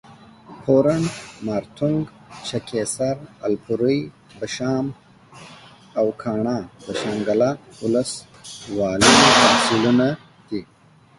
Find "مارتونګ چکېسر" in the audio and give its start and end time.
1.45-3.15